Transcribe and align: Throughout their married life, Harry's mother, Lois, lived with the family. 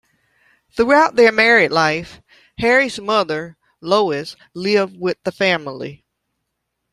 Throughout 0.75 1.15
their 1.15 1.31
married 1.31 1.69
life, 1.69 2.23
Harry's 2.57 2.99
mother, 2.99 3.55
Lois, 3.81 4.35
lived 4.55 4.99
with 4.99 5.21
the 5.23 5.31
family. 5.31 6.03